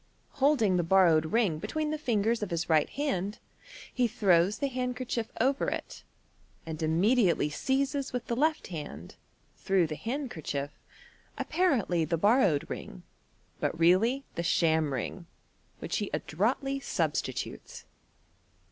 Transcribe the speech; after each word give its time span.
Holding 0.39 0.77
the 0.77 0.83
borrowed 0.83 1.27
ring 1.27 1.59
between 1.59 1.91
the 1.91 1.97
fingers 1.99 2.41
of 2.41 2.49
his 2.49 2.67
right 2.67 2.89
hand, 2.89 3.37
he 3.93 4.07
throws 4.07 4.57
the 4.57 4.67
handkerchief 4.67 5.31
over 5.39 5.67
it, 5.69 6.03
and 6.65 6.81
immediately 6.81 7.51
seizes 7.51 8.11
with 8.11 8.25
the 8.25 8.35
left 8.35 8.65
hand, 8.73 9.15
through 9.57 9.85
the 9.85 9.95
handkerchief, 9.95 10.71
apparently 11.37 12.03
the 12.03 12.17
borrowed 12.17 12.67
ring, 12.67 13.03
but 13.59 13.77
really 13.77 14.25
the 14.33 14.41
sham 14.41 14.91
ring, 14.91 15.27
which 15.77 15.97
he 15.97 16.09
«droitiy 16.09 16.81
substitutes. 16.81 17.85